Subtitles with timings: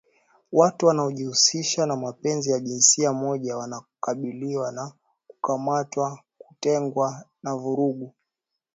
[0.51, 4.91] watu wanaojihusisha na mapenzi ya jinsia moja wanakabiliwa na
[5.27, 8.13] kukamatwa, kutengwa na vurugu